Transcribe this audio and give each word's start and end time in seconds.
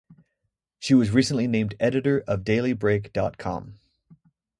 She 0.79 0.95
was 0.95 1.11
recently 1.11 1.45
named 1.45 1.75
editor 1.79 2.21
of 2.21 2.43
Dailybreak 2.43 3.13
dot 3.13 3.37
com. 3.37 3.77